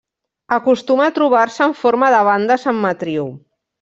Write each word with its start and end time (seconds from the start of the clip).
Acostuma 0.55 1.03
a 1.09 1.13
trobar-se 1.17 1.63
en 1.65 1.75
forma 1.83 2.09
de 2.17 2.23
bandes 2.31 2.67
en 2.73 2.81
matriu. 2.87 3.29